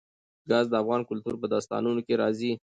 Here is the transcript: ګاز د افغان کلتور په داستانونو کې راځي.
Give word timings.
ګاز 0.49 0.65
د 0.69 0.73
افغان 0.81 1.01
کلتور 1.09 1.35
په 1.41 1.47
داستانونو 1.53 1.99
کې 2.07 2.13
راځي. 2.21 2.51